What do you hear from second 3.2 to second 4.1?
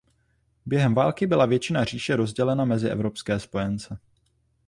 spojence.